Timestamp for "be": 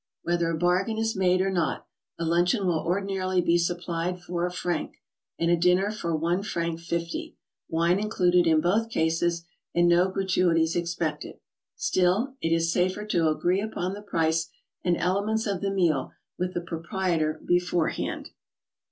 3.39-3.59